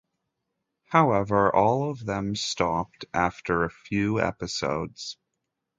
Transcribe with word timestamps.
However, 0.85 1.55
all 1.55 1.91
of 1.91 2.03
them 2.03 2.35
stopped 2.35 3.05
after 3.13 3.63
a 3.65 3.69
few 3.69 4.19
episodes. 4.19 5.19